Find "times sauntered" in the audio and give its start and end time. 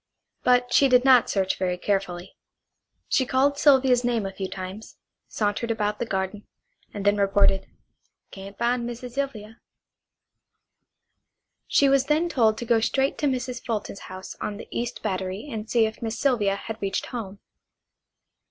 4.49-5.69